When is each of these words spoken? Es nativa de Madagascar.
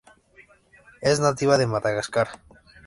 Es 1.01 1.19
nativa 1.19 1.59
de 1.59 1.67
Madagascar. 1.67 2.29